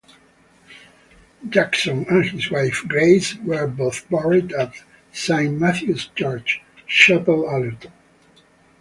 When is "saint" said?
5.13-5.59